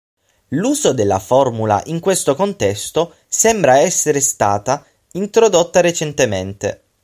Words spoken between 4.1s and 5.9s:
stata introdotta